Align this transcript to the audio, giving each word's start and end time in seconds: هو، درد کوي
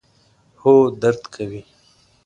هو، 0.61 0.73
درد 1.01 1.21
کوي 1.33 1.61